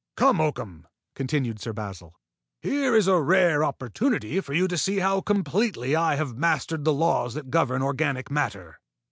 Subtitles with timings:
[0.17, 2.15] "Come, Oakham," continued Sir Basil.
[2.63, 6.91] "Here is a rare opportunity for you to see how completely I have mastered the
[6.91, 8.79] laws that govern organic matter.